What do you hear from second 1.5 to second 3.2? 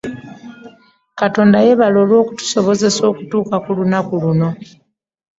yebale olwokutusobozesa